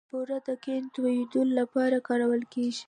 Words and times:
بوره 0.09 0.37
د 0.47 0.49
قند 0.63 0.85
تولیدولو 0.95 1.53
لپاره 1.61 1.97
کارول 2.07 2.41
کېږي. 2.53 2.79